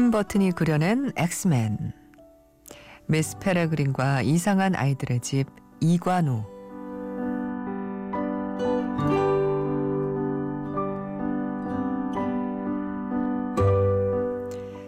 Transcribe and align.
팀 0.00 0.10
버튼이 0.10 0.52
그려낸 0.52 1.12
엑스맨. 1.14 1.92
미스 3.04 3.38
페레그린과 3.38 4.22
이상한 4.22 4.74
아이들의 4.74 5.20
집 5.20 5.44
이관우. 5.80 6.42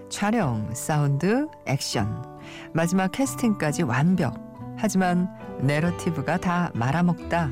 촬영, 0.08 0.66
사운드, 0.72 1.46
액션. 1.66 2.24
마지막 2.72 3.12
캐스팅까지 3.12 3.82
완벽. 3.82 4.34
하지만 4.78 5.28
내러티브가 5.60 6.38
다 6.38 6.70
말아먹다. 6.72 7.50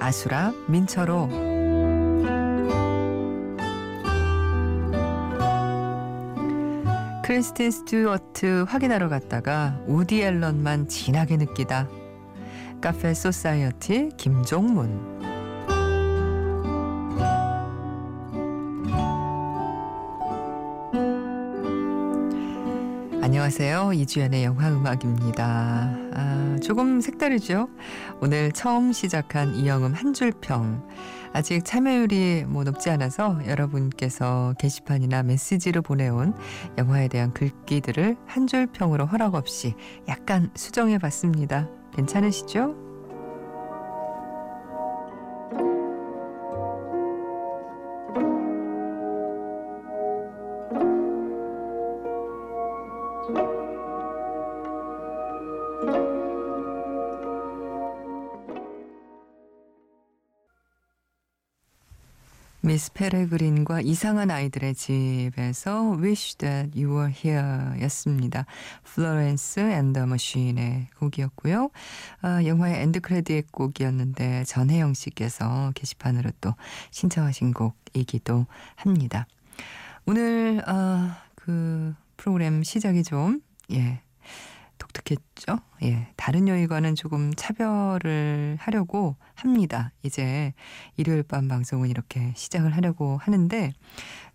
아수라 0.00 0.52
민철호 0.68 1.51
크리스틴 7.32 7.70
스튜어트 7.70 8.66
확인하러 8.68 9.08
갔다가 9.08 9.80
우디 9.86 10.20
앨런만 10.20 10.86
진하게 10.86 11.38
느끼다. 11.38 11.88
카페 12.82 13.14
소사이어티 13.14 14.10
김종문. 14.18 15.21
안녕하세요. 23.54 23.92
이주연의 23.92 24.44
영화 24.44 24.70
음악입니다. 24.70 25.44
아, 26.14 26.56
조금 26.62 27.02
색다르죠? 27.02 27.68
오늘 28.22 28.50
처음 28.52 28.92
시작한 28.94 29.54
이영음 29.54 29.92
한 29.92 30.14
줄평. 30.14 30.88
아직 31.34 31.62
참여율이 31.62 32.46
뭐 32.48 32.64
높지 32.64 32.88
않아서 32.88 33.38
여러분께서 33.46 34.54
게시판이나 34.58 35.22
메시지로 35.24 35.82
보내온 35.82 36.32
영화에 36.78 37.08
대한 37.08 37.34
글귀들을 37.34 38.16
한 38.24 38.46
줄 38.46 38.68
평으로 38.68 39.04
허락 39.04 39.34
없이 39.34 39.74
약간 40.08 40.50
수정해 40.54 40.96
봤습니다. 40.96 41.68
괜찮으시죠? 41.94 42.81
미스 62.64 62.92
페레그린과 62.92 63.80
이상한 63.80 64.30
아이들의 64.30 64.76
집에서 64.76 65.96
Wish 66.00 66.36
That 66.38 66.80
You 66.80 66.96
Were 66.96 67.12
Here 67.12 67.82
였습니다. 67.82 68.46
Florence 68.84 69.58
and 69.58 69.82
the 69.82 70.06
Machine의 70.06 70.86
곡이었고요. 70.98 71.70
아, 72.20 72.44
영화의 72.44 72.82
엔드 72.82 73.00
크레딧 73.00 73.50
곡이었는데 73.50 74.44
전혜영 74.44 74.94
씨께서 74.94 75.72
게시판으로 75.74 76.30
또 76.40 76.54
신청하신 76.92 77.52
곡이기도 77.52 78.46
합니다. 78.76 79.26
오늘 80.06 80.62
아, 80.64 81.20
그 81.34 81.94
프로그램 82.16 82.62
시작이 82.62 83.02
좀 83.02 83.42
예, 83.72 84.00
독특했죠. 84.82 85.58
예, 85.84 86.08
다른 86.16 86.48
요일과는 86.48 86.94
조금 86.96 87.32
차별을 87.34 88.56
하려고 88.58 89.16
합니다. 89.34 89.92
이제 90.02 90.52
일요일 90.96 91.22
밤 91.22 91.46
방송은 91.48 91.88
이렇게 91.88 92.32
시작을 92.36 92.74
하려고 92.76 93.16
하는데 93.18 93.72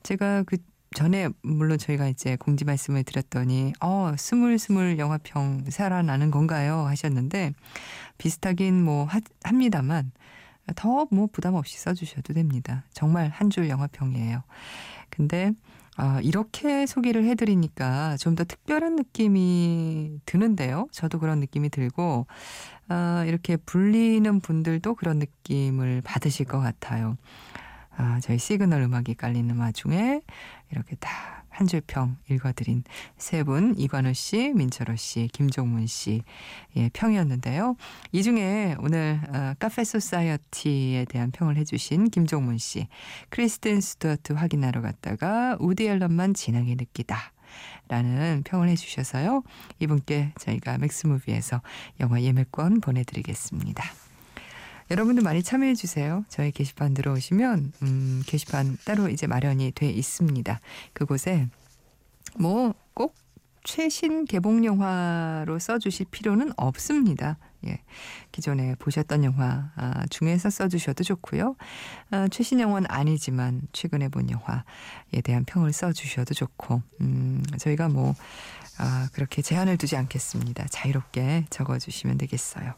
제가 0.03 0.43
그 0.43 0.57
전에 0.95 1.27
물론 1.41 1.77
저희가 1.77 2.07
이제 2.07 2.37
공지 2.37 2.63
말씀을 2.63 3.03
드렸더니 3.03 3.73
어 3.81 4.13
스물스물 4.17 4.97
영화평 4.99 5.65
살아나는 5.69 6.31
건가요 6.31 6.85
하셨는데 6.87 7.51
비슷하긴 8.17 8.83
뭐 8.83 9.03
하, 9.05 9.19
합니다만 9.43 10.11
더 10.75 11.07
뭐 11.11 11.27
부담 11.31 11.55
없이 11.55 11.77
써주셔도 11.77 12.33
됩니다. 12.33 12.85
정말 12.93 13.29
한 13.29 13.49
줄 13.49 13.69
영화평이에요. 13.69 14.43
근데 15.09 15.51
아, 15.97 16.19
이렇게 16.21 16.85
소개를 16.85 17.25
해드리니까 17.25 18.17
좀 18.17 18.35
더 18.35 18.43
특별한 18.43 18.95
느낌이 18.97 20.19
드는데요. 20.25 20.87
저도 20.91 21.19
그런 21.19 21.39
느낌이 21.39 21.69
들고, 21.69 22.27
아, 22.89 23.23
이렇게 23.27 23.57
불리는 23.57 24.39
분들도 24.41 24.95
그런 24.95 25.17
느낌을 25.19 26.01
받으실 26.03 26.45
것 26.45 26.59
같아요. 26.59 27.17
아, 27.97 28.19
저희 28.21 28.37
시그널 28.37 28.81
음악이 28.83 29.15
깔리는 29.15 29.57
와중에 29.57 30.21
이렇게 30.71 30.95
다 30.97 31.45
한 31.57 31.65
줄 31.65 31.81
평 31.81 32.17
읽어드린 32.29 32.83
세 33.17 33.41
분, 33.43 33.73
이관우 33.77 34.13
씨, 34.13 34.53
민철호 34.53 34.95
씨, 34.95 35.27
김종문 35.33 35.87
씨, 35.87 36.21
예, 36.75 36.89
평이었는데요. 36.93 37.75
이 38.11 38.21
중에 38.21 38.75
오늘 38.79 39.19
어, 39.29 39.53
카페 39.57 39.83
소사이어티에 39.83 41.05
대한 41.05 41.31
평을 41.31 41.57
해주신 41.57 42.11
김종문 42.11 42.59
씨, 42.59 42.87
크리스틴 43.29 43.81
스튜어트 43.81 44.33
확인하러 44.33 44.81
갔다가 44.81 45.57
우디 45.59 45.87
앨런만 45.87 46.35
진하게 46.35 46.75
느끼다. 46.75 47.17
라는 47.87 48.43
평을 48.45 48.67
해주셔서요. 48.69 49.41
이분께 49.79 50.33
저희가 50.39 50.77
맥스무비에서 50.77 51.61
영화 52.01 52.21
예매권 52.21 52.81
보내드리겠습니다. 52.81 53.83
여러분들 54.89 55.23
많이 55.23 55.43
참여해 55.43 55.75
주세요. 55.75 56.23
저희 56.29 56.51
게시판 56.51 56.93
들어오시면 56.93 57.73
음, 57.81 58.23
게시판 58.25 58.77
따로 58.85 59.09
이제 59.09 59.27
마련이 59.27 59.71
돼 59.73 59.89
있습니다. 59.89 60.59
그곳에 60.93 61.47
뭐 62.39 62.73
꼭 62.97 63.13
최신 63.63 64.25
개봉 64.25 64.65
영화로 64.65 65.59
써주실 65.59 66.07
필요는 66.09 66.51
없습니다. 66.57 67.37
예, 67.67 67.83
기존에 68.31 68.73
보셨던 68.79 69.23
영화 69.23 69.71
아, 69.75 70.03
중에서 70.09 70.49
써주셔도 70.49 71.03
좋고요. 71.03 71.55
아, 72.09 72.27
최신 72.29 72.59
영화는 72.59 72.89
아니지만 72.89 73.61
최근에 73.73 74.09
본 74.09 74.31
영화에 74.31 75.21
대한 75.23 75.45
평을 75.45 75.73
써주셔도 75.73 76.33
좋고, 76.33 76.81
음, 77.01 77.43
저희가 77.59 77.87
뭐 77.89 78.15
아, 78.79 79.09
그렇게 79.13 79.43
제한을 79.43 79.77
두지 79.77 79.95
않겠습니다. 79.95 80.65
자유롭게 80.71 81.45
적어주시면 81.51 82.17
되겠어요. 82.17 82.73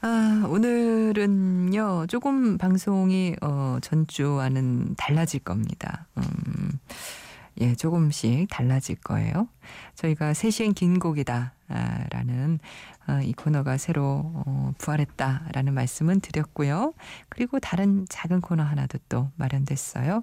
아, 0.00 0.44
오늘은요, 0.48 2.06
조금 2.06 2.56
방송이, 2.56 3.34
어, 3.42 3.78
전주와는 3.82 4.94
달라질 4.96 5.40
겁니다. 5.40 6.06
음, 6.16 6.78
예, 7.60 7.74
조금씩 7.74 8.46
달라질 8.48 8.94
거예요. 8.94 9.48
저희가 9.96 10.34
세시엔 10.34 10.74
긴 10.74 11.00
곡이다. 11.00 11.52
아, 11.70 12.04
라는 12.10 12.60
어, 13.08 13.20
이 13.22 13.32
코너가 13.32 13.76
새로 13.76 14.22
어, 14.46 14.72
부활했다 14.78 15.48
라는 15.52 15.74
말씀은 15.74 16.20
드렸고요. 16.20 16.94
그리고 17.28 17.58
다른 17.58 18.06
작은 18.08 18.40
코너 18.40 18.62
하나도 18.62 18.98
또 19.08 19.30
마련됐어요. 19.34 20.22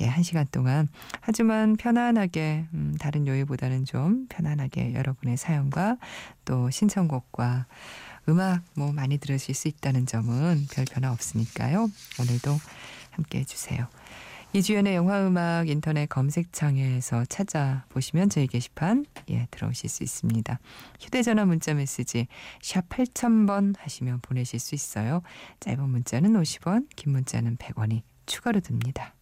예, 0.00 0.06
한 0.06 0.22
시간 0.22 0.46
동안 0.52 0.88
하지만 1.20 1.76
편안하게 1.76 2.66
음, 2.74 2.94
다른 3.00 3.26
요일보다는 3.26 3.86
좀 3.86 4.26
편안하게 4.28 4.94
여러분의 4.94 5.38
사연과 5.38 5.96
또 6.44 6.68
신청곡과 6.68 7.66
음악 8.28 8.62
뭐 8.74 8.92
많이 8.92 9.18
들으실 9.18 9.54
수 9.54 9.68
있다는 9.68 10.06
점은 10.06 10.66
별 10.72 10.84
변화 10.84 11.12
없으니까요. 11.12 11.88
오늘도 12.20 12.58
함께 13.10 13.40
해주세요. 13.40 13.88
이주연의 14.52 14.94
영화음악 14.94 15.68
인터넷 15.68 16.06
검색창에서 16.06 17.24
찾아보시면 17.26 18.30
저희 18.30 18.46
게시판 18.46 19.04
예 19.28 19.48
들어오실 19.50 19.90
수 19.90 20.02
있습니다. 20.02 20.58
휴대전화 21.00 21.44
문자 21.44 21.74
메시지 21.74 22.26
샵 22.62 22.88
8000번 22.88 23.74
하시면 23.78 24.20
보내실 24.20 24.58
수 24.60 24.74
있어요. 24.74 25.22
짧은 25.60 25.88
문자는 25.88 26.32
50원, 26.32 26.86
긴 26.96 27.12
문자는 27.12 27.56
100원이 27.56 28.02
추가로 28.24 28.60
듭니다. 28.60 29.15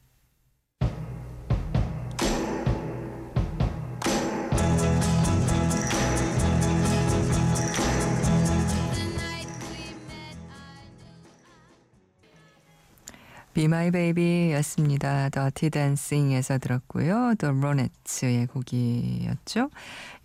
Be 13.55 13.65
My 13.67 13.93
Baby 13.93 14.53
였습니다. 14.55 15.29
더티 15.29 15.71
댄싱에서 15.71 16.59
들었고요. 16.59 17.37
더 17.39 17.53
로네츠의 17.53 18.49
곡이었죠. 18.49 19.71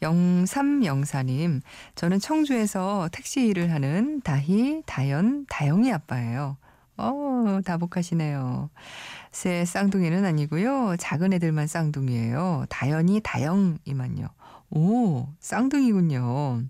0304님, 0.02 1.62
저는 1.94 2.20
청주에서 2.20 3.08
택시 3.12 3.46
일을 3.46 3.72
하는 3.72 4.22
다희, 4.22 4.82
다연, 4.88 5.46
다영이 5.48 5.94
아빠예요. 5.94 6.58
어, 6.98 7.60
다복하시네요. 7.64 8.72
새 9.32 9.64
쌍둥이는 9.64 10.26
아니고요. 10.26 10.96
작은 10.98 11.32
애들만 11.34 11.68
쌍둥이에요. 11.68 12.66
다연이, 12.68 13.22
다영이만요. 13.24 14.28
오, 14.72 15.28
쌍둥이군요. 15.40 16.64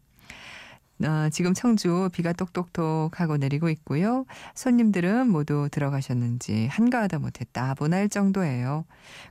어, 1.03 1.29
지금 1.29 1.53
청주 1.53 2.09
비가 2.11 2.33
똑똑똑 2.33 3.19
하고 3.19 3.37
내리고 3.37 3.69
있고요. 3.69 4.25
손님들은 4.53 5.29
모두 5.29 5.69
들어가셨는지 5.71 6.67
한가하다 6.67 7.19
못해 7.19 7.45
따분할 7.51 8.09
정도예요. 8.09 8.85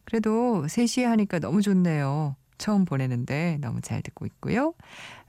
그래도 0.04 0.64
3시에 0.66 1.04
하니까 1.04 1.38
너무 1.38 1.60
좋네요. 1.60 2.36
처음 2.56 2.84
보내는데 2.84 3.58
너무 3.60 3.80
잘 3.80 4.02
듣고 4.02 4.26
있고요. 4.26 4.74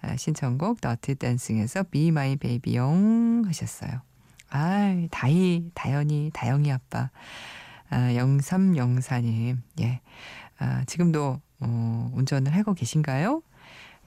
아, 0.01 0.15
신청곡 0.15 0.81
더티 0.81 1.15
댄싱에서 1.15 1.83
Be 1.83 2.07
My 2.07 2.37
Baby 2.37 2.75
용 2.77 3.43
하셨어요. 3.45 4.01
아, 4.49 5.07
다희, 5.11 5.69
다현이, 5.75 6.31
다영이 6.33 6.71
아빠. 6.71 7.11
아, 7.89 7.97
0304님. 7.97 9.57
예. 9.81 10.01
아, 10.57 10.83
지금도 10.85 11.39
어, 11.61 12.11
운전을 12.15 12.55
하고 12.55 12.73
계신가요? 12.73 13.41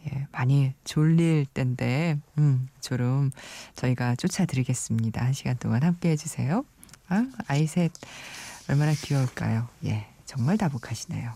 예, 0.06 0.26
많이 0.32 0.72
졸릴 0.84 1.46
때인데, 1.46 2.18
음, 2.38 2.68
졸음 2.80 3.30
저희가 3.76 4.16
쫓아드리겠습니다. 4.16 5.24
한 5.24 5.32
시간 5.32 5.56
동안 5.58 5.82
함께 5.82 6.10
해주세요. 6.10 6.64
아, 7.08 7.26
아이 7.46 7.66
셋 7.66 7.92
얼마나 8.68 8.92
귀여울까요? 8.94 9.68
예, 9.84 10.06
정말 10.24 10.56
다복하시네요. 10.58 11.32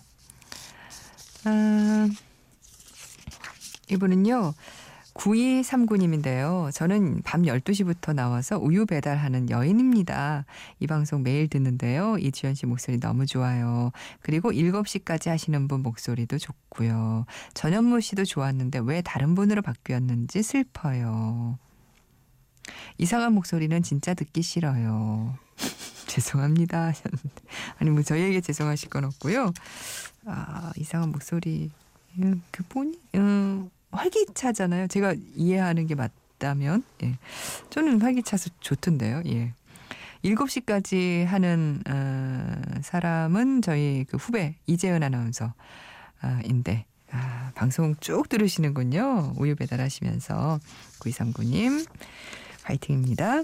아, 1.45 2.09
이분은요, 3.91 4.55
9239님인데요. 5.17 6.71
저는 6.73 7.23
밤 7.25 7.43
12시부터 7.43 8.15
나와서 8.15 8.59
우유 8.59 8.87
배달하는 8.87 9.51
여인입니다. 9.51 10.45
이 10.81 10.87
방송 10.87 11.23
매일 11.23 11.49
듣는데요. 11.49 12.19
이주연 12.19 12.55
씨 12.55 12.67
목소리 12.67 13.01
너무 13.01 13.27
좋아요. 13.27 13.93
그리고 14.21 14.53
7시까지 14.53 15.29
하시는 15.29 15.69
분 15.69 15.83
목소리도 15.83 16.39
좋고요. 16.39 17.27
전현무 17.55 18.01
씨도 18.01 18.25
좋았는데 18.25 18.81
왜 18.85 19.03
다른 19.03 19.35
분으로 19.35 19.63
바뀌었는지 19.63 20.43
슬퍼요. 20.43 21.59
이상한 22.99 23.33
목소리는 23.33 23.83
진짜 23.83 24.15
듣기 24.15 24.43
싫어요. 24.43 25.37
죄송합니다. 26.07 26.93
아니 27.79 27.91
뭐 27.91 28.03
저희에게 28.03 28.41
죄송하실 28.41 28.91
건 28.91 29.05
없고요. 29.05 29.53
아 30.27 30.73
이상한 30.77 31.11
목소리 31.11 31.71
음, 32.19 32.43
그 32.51 32.63
본인 32.69 32.95
음, 33.15 33.71
활기차잖아요. 33.97 34.89
제가 34.89 35.15
이해하는 35.35 35.87
게 35.87 35.95
맞다면 35.95 36.85
예. 37.03 37.19
저는 37.71 38.01
활기차서 38.01 38.51
좋던데요. 38.61 39.23
예. 39.27 39.53
7시까지 40.25 41.25
하는 41.25 41.83
어, 41.89 42.81
사람은 42.83 43.63
저희 43.63 44.05
그 44.09 44.17
후배 44.17 44.57
이재은 44.67 45.03
아나운서인데 45.03 46.87
아, 47.13 47.53
방송 47.55 47.95
쭉 48.01 48.29
들으시는군요. 48.29 49.35
우유 49.37 49.55
배달하시면서 49.55 50.59
9239님 51.01 51.87
화이팅입니다. 52.65 53.43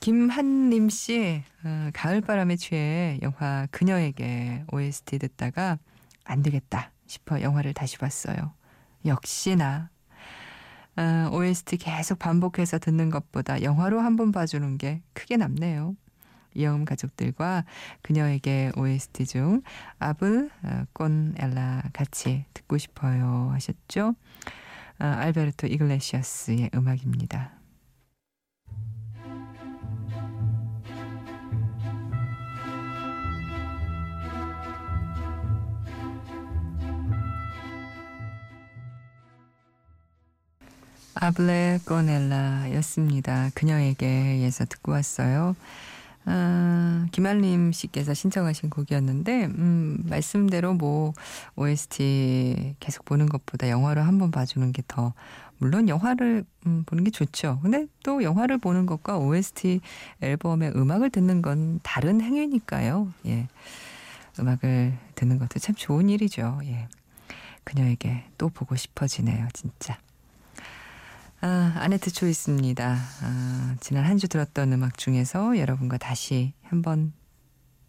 김한림 0.00 0.90
씨, 0.90 1.42
어, 1.64 1.90
가을바람에 1.92 2.56
취해 2.56 3.18
영화 3.22 3.66
그녀에게 3.72 4.64
OST 4.70 5.18
듣다가 5.18 5.78
안 6.24 6.42
되겠다 6.42 6.92
싶어 7.06 7.40
영화를 7.42 7.74
다시 7.74 7.98
봤어요. 7.98 8.52
역시나 9.04 9.90
어, 10.96 11.30
OST 11.32 11.76
계속 11.76 12.18
반복해서 12.18 12.78
듣는 12.78 13.10
것보다 13.10 13.62
영화로 13.62 14.00
한 14.00 14.16
번 14.16 14.32
봐주는 14.32 14.78
게 14.78 15.02
크게 15.12 15.36
남네요. 15.36 15.94
이영음 16.54 16.84
가족들과 16.84 17.64
그녀에게 18.02 18.72
OST 18.76 19.26
중 19.26 19.62
어, 20.64 20.84
꼰 20.92 21.34
엘라 21.38 21.82
같이 21.92 22.46
듣고 22.54 22.78
싶어요 22.78 23.50
하셨죠? 23.52 24.14
어, 25.00 25.04
알베르토 25.04 25.68
이글레시아스의 25.68 26.70
음악입니다. 26.74 27.57
아블레 41.20 41.80
꼬넬라였습니다. 41.84 43.50
그녀에게에서 43.54 44.64
듣고 44.66 44.92
왔어요. 44.92 45.56
아, 46.26 47.06
김한림 47.10 47.72
씨께서 47.72 48.14
신청하신 48.14 48.70
곡이었는데, 48.70 49.46
음, 49.46 49.98
말씀대로 50.04 50.74
뭐, 50.74 51.14
OST 51.56 52.76
계속 52.78 53.04
보는 53.04 53.26
것보다 53.26 53.68
영화로 53.68 54.02
한번 54.02 54.30
봐주는 54.30 54.70
게 54.70 54.82
더, 54.86 55.12
물론 55.58 55.88
영화를 55.88 56.44
음, 56.66 56.84
보는 56.86 57.02
게 57.02 57.10
좋죠. 57.10 57.58
근데 57.62 57.86
또 58.04 58.22
영화를 58.22 58.58
보는 58.58 58.86
것과 58.86 59.18
OST 59.18 59.80
앨범의 60.20 60.74
음악을 60.76 61.10
듣는 61.10 61.42
건 61.42 61.80
다른 61.82 62.20
행위니까요. 62.20 63.12
예. 63.26 63.48
음악을 64.38 64.96
듣는 65.16 65.40
것도 65.40 65.58
참 65.58 65.74
좋은 65.74 66.10
일이죠. 66.10 66.60
예. 66.64 66.86
그녀에게 67.64 68.24
또 68.38 68.50
보고 68.50 68.76
싶어지네요, 68.76 69.48
진짜. 69.52 69.98
아, 71.40 71.72
아네트 71.76 72.10
초이스입니다. 72.12 72.96
아, 73.22 73.76
지난 73.80 74.04
한 74.04 74.18
주 74.18 74.26
들었던 74.28 74.72
음악 74.72 74.98
중에서 74.98 75.58
여러분과 75.58 75.96
다시 75.98 76.52
한번 76.62 77.12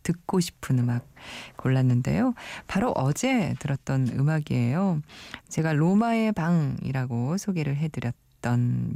듣고 0.04 0.40
싶은 0.40 0.80
음악 0.80 1.08
골랐는데요. 1.58 2.34
바로 2.68 2.92
어제 2.92 3.56
들었던 3.60 4.10
음악이에요. 4.10 5.02
제가 5.50 5.74
로마의 5.74 6.32
방이라고 6.34 7.38
소개를 7.38 7.76
해드렸던 7.78 8.20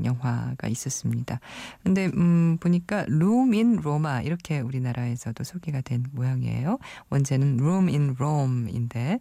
영화가 0.03 0.67
있었습니다. 0.67 1.39
근데, 1.83 2.07
음, 2.15 2.57
보니까 2.59 3.05
Room 3.09 3.53
in 3.53 3.79
이렇게 4.21 4.59
우리나라에서도 4.59 5.43
소개가 5.43 5.81
된 5.81 6.05
모양이에요. 6.11 6.77
원제는 7.09 7.59
Room 7.59 7.87
in 7.87 8.15
Rome인데, 8.17 9.19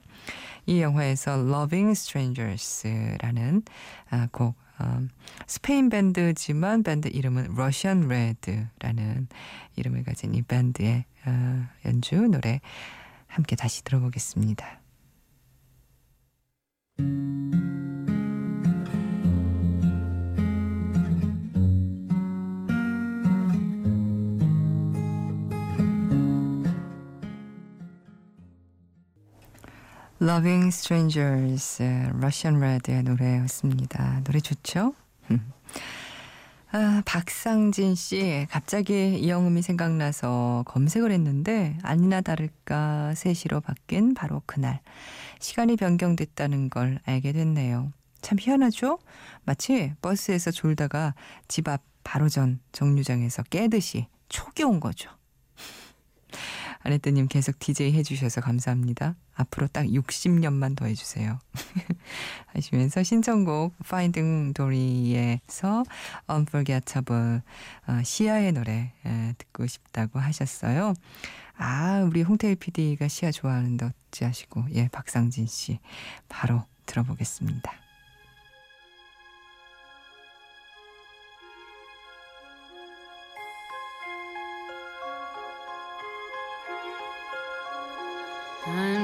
이 0.66 0.80
영화에서 0.80 1.32
Loving 1.32 1.90
Strangers라는 1.92 3.62
아, 4.10 4.28
곡, 4.30 4.54
어, 4.78 5.00
스페인 5.46 5.88
밴드지만 5.88 6.82
밴드 6.82 7.08
이름은 7.08 7.52
Russian 7.52 8.04
Red라는 8.06 9.28
이름을 9.76 10.04
가진 10.04 10.34
이 10.34 10.42
밴드의 10.42 11.04
어, 11.26 11.66
연주 11.86 12.16
노래 12.16 12.60
함께 13.26 13.56
다시 13.56 13.84
들어보겠습니다. 13.84 14.80
Loving 30.22 30.68
Strangers, 30.68 31.82
Russian 32.14 32.62
Red의 32.62 33.02
노래였습니다. 33.02 34.20
노래 34.22 34.38
좋죠? 34.38 34.94
아, 36.70 37.02
박상진 37.04 37.96
씨, 37.96 38.46
갑자기 38.48 39.18
이영음이 39.18 39.62
생각나서 39.62 40.62
검색을 40.68 41.10
했는데, 41.10 41.76
아니나 41.82 42.20
다를까 42.20 43.14
3시로 43.16 43.62
바뀐 43.64 44.14
바로 44.14 44.42
그날. 44.46 44.80
시간이 45.40 45.74
변경됐다는 45.76 46.70
걸 46.70 47.00
알게 47.04 47.32
됐네요. 47.32 47.92
참 48.20 48.38
희한하죠? 48.40 49.00
마치 49.44 49.92
버스에서 50.00 50.52
졸다가 50.52 51.14
집 51.48 51.68
앞 51.68 51.82
바로 52.04 52.28
전 52.28 52.60
정류장에서 52.70 53.42
깨듯이 53.44 54.06
촉이 54.28 54.62
온 54.64 54.78
거죠. 54.78 55.10
아내뜨님 56.84 57.28
계속 57.28 57.58
DJ 57.58 57.92
해주셔서 57.92 58.40
감사합니다. 58.40 59.14
앞으로 59.34 59.66
딱 59.68 59.86
60년만 59.86 60.76
더 60.76 60.86
해주세요. 60.86 61.38
하시면서 62.46 63.02
신청곡 63.02 63.74
Finding 63.84 64.52
Dory에서 64.54 65.84
Unforgettable 66.30 67.40
어, 67.86 68.02
시아의 68.04 68.52
노래 68.52 68.92
에, 69.04 69.34
듣고 69.38 69.66
싶다고 69.66 70.18
하셨어요. 70.18 70.94
아 71.56 72.02
우리 72.06 72.22
홍태일 72.22 72.56
PD가 72.56 73.08
시아 73.08 73.30
좋아하는데 73.30 73.86
어찌 73.86 74.24
하시고 74.24 74.64
예 74.74 74.88
박상진 74.88 75.46
씨 75.46 75.78
바로 76.28 76.64
들어보겠습니다. 76.86 77.81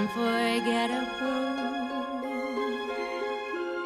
Unforgettable. 0.09 1.29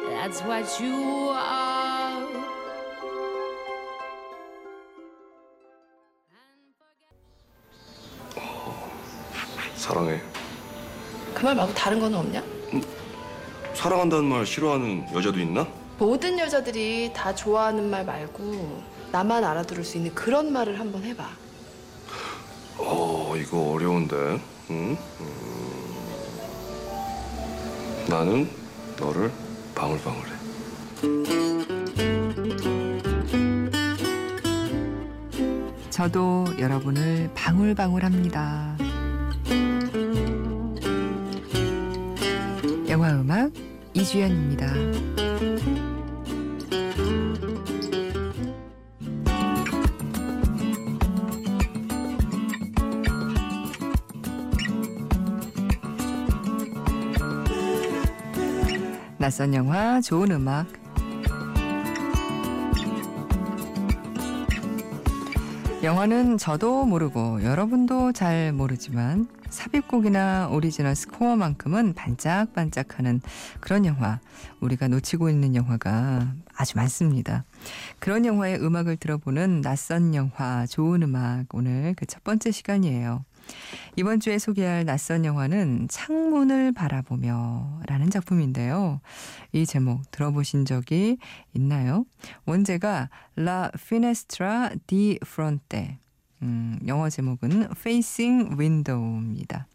That's 0.09 0.41
what 0.43 0.79
you 0.79 1.31
are. 1.35 2.23
사랑해. 9.75 10.21
그 11.33 11.43
말 11.43 11.55
말고 11.55 11.73
다른 11.73 11.99
건 11.99 12.13
없냐? 12.13 12.41
사랑한다는 13.73 14.25
말 14.25 14.45
싫어하는 14.45 15.07
여자도 15.13 15.39
있나? 15.39 15.67
모든 15.97 16.39
여자들이 16.39 17.11
다 17.13 17.33
좋아하는 17.35 17.89
말 17.89 18.05
말고 18.05 18.81
나만 19.11 19.43
알아들을 19.43 19.83
수 19.83 19.97
있는 19.97 20.13
그런 20.15 20.51
말을 20.53 20.79
한번 20.79 21.03
해봐. 21.03 21.27
어, 22.77 23.33
이거 23.37 23.71
어려운데. 23.73 24.15
응? 24.69 24.97
음. 25.19 25.72
나는 28.09 28.49
너를 28.99 29.31
방울방울해. 29.75 30.31
저도 35.89 36.45
여러분을 36.59 37.29
방울방울합니다. 37.33 38.77
영화 42.89 43.11
음악 43.11 43.51
이주연입니다. 43.93 44.73
낯선 59.23 59.53
영화 59.53 60.01
좋은 60.01 60.31
음악 60.31 60.67
영화는 65.81 66.37
저도 66.37 66.83
모르고 66.83 67.41
여러분도 67.41 68.11
잘 68.11 68.51
모르지만 68.51 69.29
삽입곡이나 69.49 70.49
오리지널 70.51 70.93
스코어만큼은 70.97 71.93
반짝반짝하는 71.93 73.21
그런 73.61 73.85
영화 73.85 74.19
우리가 74.59 74.89
놓치고 74.89 75.29
있는 75.29 75.55
영화가 75.55 76.33
아주 76.57 76.75
많습니다. 76.75 77.45
그런 77.99 78.25
영화의 78.25 78.59
음악을 78.61 78.97
들어보는 78.97 79.61
낯선 79.61 80.15
영화 80.15 80.65
좋은 80.65 81.01
음악 81.01 81.45
오늘 81.53 81.93
그 81.95 82.05
첫 82.07 82.25
번째 82.25 82.51
시간이에요. 82.51 83.23
이번 83.95 84.19
주에 84.19 84.39
소개할 84.39 84.85
낯선 84.85 85.23
영화는 85.25 85.87
창문을 85.89 86.71
바라보며 86.71 87.81
라는 87.87 88.09
작품인데요. 88.09 89.01
이 89.51 89.65
제목 89.65 90.09
들어보신 90.11 90.65
적이 90.65 91.17
있나요? 91.53 92.05
원제가 92.45 93.09
La 93.37 93.69
Finestra 93.75 94.69
di 94.87 95.19
Fronte. 95.21 95.97
음, 96.41 96.79
영어 96.87 97.09
제목은 97.09 97.67
Facing 97.71 98.55
Window입니다. 98.57 99.67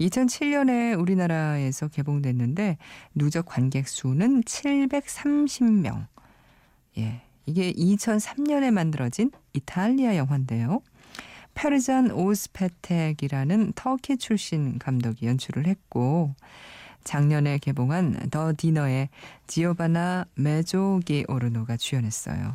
2007년에 0.00 1.00
우리나라에서 1.00 1.88
개봉됐는데 1.88 2.78
누적 3.14 3.46
관객 3.46 3.88
수는 3.88 4.42
730명. 4.42 6.06
예. 6.98 7.22
이게 7.46 7.72
2003년에 7.72 8.70
만들어진 8.70 9.30
이탈리아 9.52 10.16
영화인데요. 10.16 10.80
페르잔 11.54 12.10
오스페텍이라는 12.10 13.72
터키 13.74 14.16
출신 14.16 14.78
감독이 14.78 15.26
연출을 15.26 15.66
했고 15.66 16.34
작년에 17.04 17.58
개봉한 17.58 18.30
더 18.30 18.52
디너의 18.56 19.08
지오바나 19.46 20.26
메조기 20.34 21.26
오르노가 21.28 21.76
주연했어요. 21.76 22.54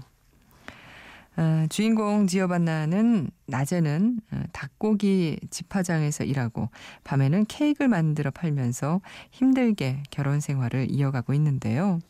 어, 1.38 1.66
주인공 1.70 2.28
지오바나는 2.28 3.32
낮에는 3.46 4.20
어, 4.32 4.44
닭고기 4.52 5.40
집화장에서 5.50 6.26
일하고 6.26 6.70
밤에는 7.06 7.46
케이크를 7.46 7.88
만들어 7.88 8.30
팔면서 8.32 9.00
힘들게 9.32 10.04
결혼 10.10 10.42
생활을 10.42 10.92
이어가고 10.92 11.34
있는데요. 11.36 12.02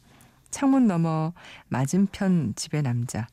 창문 0.50 0.88
너머 0.88 1.34
맞은편 1.68 2.54
집의 2.56 2.82
남자 2.82 3.28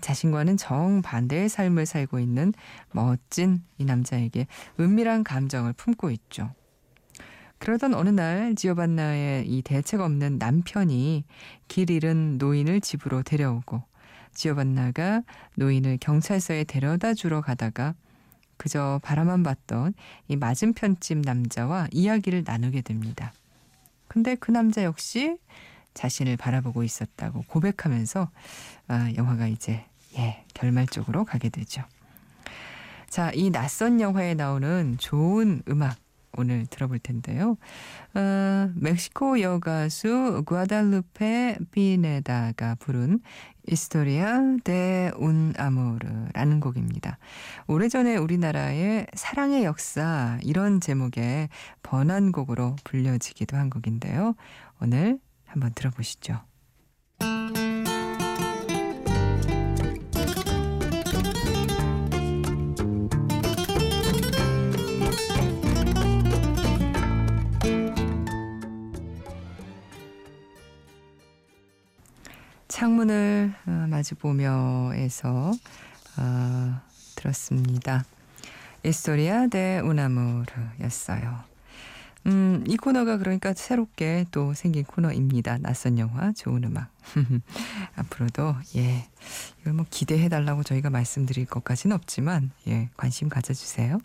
자신과는 0.00 0.56
정반대의 0.56 1.48
삶을 1.48 1.86
살고 1.86 2.18
있는 2.18 2.52
멋진 2.92 3.62
이 3.78 3.84
남자에게 3.84 4.46
은밀한 4.80 5.24
감정을 5.24 5.72
품고 5.74 6.10
있죠. 6.10 6.54
그러던 7.58 7.94
어느 7.94 8.08
날 8.08 8.54
지오반나의 8.56 9.46
이 9.46 9.62
대책 9.62 10.00
없는 10.00 10.38
남편이 10.38 11.24
길 11.68 11.90
잃은 11.90 12.38
노인을 12.38 12.80
집으로 12.80 13.22
데려오고 13.22 13.82
지오반나가 14.34 15.22
노인을 15.56 15.98
경찰서에 16.00 16.64
데려다 16.64 17.14
주러 17.14 17.40
가다가 17.40 17.94
그저 18.56 19.00
바라만 19.02 19.42
봤던 19.42 19.94
이 20.28 20.36
맞은편집 20.36 21.18
남자와 21.18 21.88
이야기를 21.92 22.42
나누게 22.44 22.82
됩니다. 22.82 23.32
근데 24.08 24.34
그 24.34 24.50
남자 24.50 24.84
역시 24.84 25.38
자신을 25.94 26.36
바라보고 26.36 26.82
있었다고 26.82 27.44
고백하면서 27.48 28.30
아, 28.88 29.12
영화가 29.16 29.46
이제 29.48 29.84
예, 30.18 30.44
결말 30.54 30.86
쪽으로 30.86 31.24
가게 31.24 31.48
되죠. 31.48 31.82
자, 33.08 33.30
이 33.34 33.50
낯선 33.50 34.00
영화에 34.00 34.34
나오는 34.34 34.96
좋은 34.98 35.62
음악 35.68 35.96
오늘 36.36 36.66
들어볼 36.66 36.98
텐데요. 36.98 37.56
어, 38.14 38.70
멕시코 38.74 39.40
여가수 39.40 40.44
구아달루페 40.46 41.58
비네다가 41.70 42.76
부른 42.76 43.20
이스토리아 43.66 44.40
데운 44.64 45.52
아모르라는 45.56 46.60
곡입니다. 46.60 47.18
오래전에 47.66 48.16
우리나라의 48.16 49.06
사랑의 49.14 49.64
역사 49.64 50.38
이런 50.42 50.80
제목의 50.80 51.48
번안곡으로 51.82 52.76
불려지기도 52.82 53.56
한 53.56 53.68
곡인데요. 53.68 54.34
오늘 54.80 55.18
한번 55.52 55.72
들어보시죠. 55.74 56.40
창문을 72.68 73.52
어, 73.66 73.70
마주 73.88 74.14
보며에서 74.14 75.52
어, 76.16 76.80
들었습니다. 77.14 78.04
에스토리아 78.84 79.48
데 79.48 79.80
우나무르였어요. 79.80 81.51
음, 82.26 82.64
이 82.68 82.76
코너가 82.76 83.18
그러니까 83.18 83.52
새롭게 83.52 84.26
또 84.30 84.54
생긴 84.54 84.84
코너입니다. 84.84 85.58
낯선 85.58 85.98
영화, 85.98 86.32
좋은 86.32 86.62
음악. 86.64 86.88
앞으로도, 87.96 88.54
예, 88.76 89.08
이걸 89.60 89.72
뭐 89.72 89.86
기대해달라고 89.90 90.62
저희가 90.62 90.90
말씀드릴 90.90 91.46
것까지는 91.46 91.94
없지만, 91.96 92.52
예, 92.68 92.90
관심 92.96 93.28
가져주세요. 93.28 93.98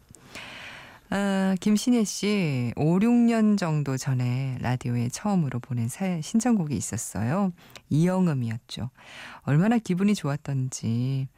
아, 1.09 1.55
김신혜 1.61 2.03
씨, 2.03 2.73
5, 2.75 2.99
6년 2.99 3.57
정도 3.57 3.95
전에 3.95 4.57
라디오에 4.61 5.07
처음으로 5.09 5.59
보낸 5.59 5.87
사, 5.87 6.19
신청곡이 6.19 6.75
있었어요. 6.75 7.53
이영음이었죠. 7.89 8.89
얼마나 9.43 9.77
기분이 9.77 10.15
좋았던지. 10.15 11.29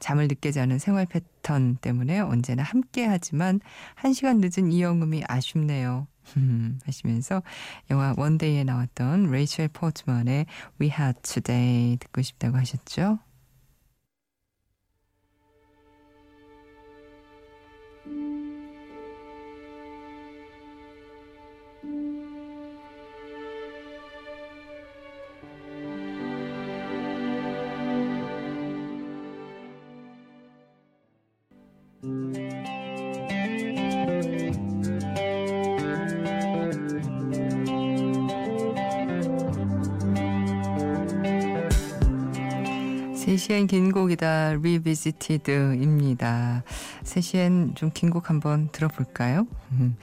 잠을 0.00 0.26
늦게 0.26 0.50
자는 0.50 0.78
생활 0.78 1.06
패턴 1.06 1.76
때문에 1.76 2.18
언제나 2.18 2.62
함께 2.64 3.06
하지만 3.06 3.60
한 3.94 4.12
시간 4.12 4.40
늦은 4.40 4.72
이영음이 4.72 5.22
아쉽네요. 5.28 6.08
하시면서 6.84 7.42
영화 7.90 8.14
원데이에 8.16 8.64
나왔던 8.64 9.30
레이첼 9.30 9.68
포트먼의 9.68 10.46
We 10.80 10.90
Had 10.90 11.20
Today 11.22 11.96
듣고 11.98 12.22
싶다고 12.22 12.56
하셨죠? 12.56 13.18
세시엔 43.28 43.68
긴 43.68 43.90
곡이다 43.90 44.52
Revisited입니다. 44.62 46.62
세시엔 47.04 47.72
좀 47.74 47.90
긴 47.94 48.10
곡 48.10 48.28
한번 48.28 48.68
들어볼까요? 48.70 49.46
음. 49.72 49.96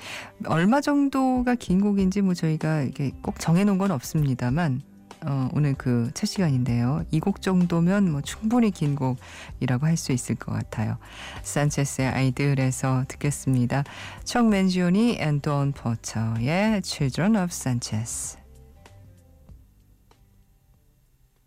얼마 0.47 0.81
정도가 0.81 1.53
긴 1.53 1.81
곡인지 1.81 2.23
뭐 2.23 2.33
저희가 2.33 2.81
이게 2.81 3.11
꼭 3.21 3.39
정해놓은 3.39 3.77
건 3.77 3.91
없습니다만 3.91 4.81
어, 5.23 5.49
오늘 5.53 5.75
그 5.75 6.09
첫 6.15 6.25
시간인데요. 6.25 7.05
이 7.11 7.19
곡 7.19 7.43
정도면 7.43 8.11
뭐 8.11 8.21
충분히 8.21 8.71
긴 8.71 8.95
곡이라고 8.95 9.85
할 9.85 9.97
수 9.97 10.13
있을 10.13 10.33
것 10.33 10.51
같아요. 10.51 10.97
산체스의 11.43 12.07
아이들에서 12.07 13.05
듣겠습니다. 13.07 13.83
척 14.23 14.47
맨지오니 14.47 15.17
and 15.19 15.46
돈 15.46 15.73
포터의 15.73 16.81
Children 16.83 17.35
of 17.35 17.49
Sanchez. 17.51 18.40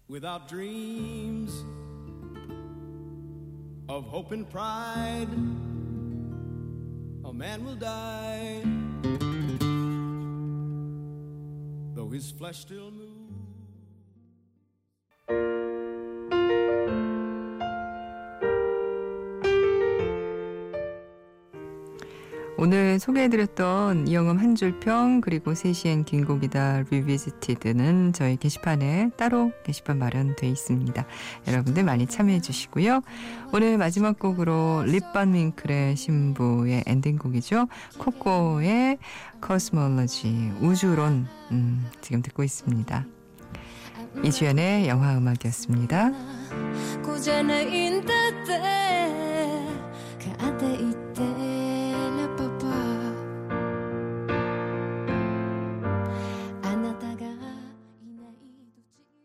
Without 0.08 0.48
dreams 0.48 1.64
of 3.88 4.04
hope 4.04 4.32
and 4.32 4.48
pride, 4.50 5.28
a 7.24 7.32
man 7.32 7.64
will 7.64 7.76
die, 7.76 8.62
though 11.94 12.08
his 12.08 12.30
flesh 12.30 12.58
still 12.58 12.90
moves. 12.90 13.13
오늘 22.64 22.98
소개해드렸던 22.98 24.08
이영음 24.08 24.38
한 24.38 24.54
줄평 24.54 25.20
그리고 25.20 25.52
3시엔 25.52 26.06
긴 26.06 26.24
곡이다 26.24 26.84
리비지티드는 26.90 28.14
저희 28.14 28.38
게시판에 28.38 29.10
따로 29.18 29.52
게시판 29.64 29.98
마련돼 29.98 30.48
있습니다. 30.48 31.04
여러분들 31.46 31.84
많이 31.84 32.06
참여해 32.06 32.40
주시고요. 32.40 33.02
오늘 33.52 33.76
마지막 33.76 34.18
곡으로 34.18 34.84
립반 34.86 35.34
윙클의 35.34 35.96
신부의 35.96 36.84
엔딩곡이죠. 36.86 37.68
코코의 37.98 38.96
코스몰러지 39.42 40.52
우주론 40.62 41.26
음, 41.50 41.86
지금 42.00 42.22
듣고 42.22 42.44
있습니다. 42.44 43.04
이주연의 44.24 44.88
영화음악이었습니다. 44.88 46.12